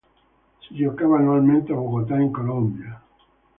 Si 0.59 0.73
giocava 0.73 1.19
annualmente 1.19 1.71
a 1.71 1.75
Bogotà 1.75 2.17
in 2.17 2.31
Colombia. 2.31 2.99